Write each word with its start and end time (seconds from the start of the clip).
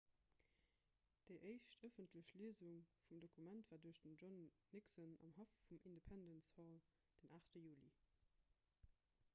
déi 1.25 1.35
éischt 1.49 1.75
ëffentlech 1.87 2.31
liesung 2.39 2.79
vum 3.09 3.21
dokument 3.25 3.69
war 3.73 3.81
duerch 3.83 4.01
den 4.05 4.17
john 4.23 4.39
nixon 4.77 5.13
am 5.27 5.35
haff 5.37 5.55
vum 5.69 5.87
independence 5.93 6.55
hall 6.63 6.83
den 7.21 7.39
8 7.43 7.63
juli 7.69 7.93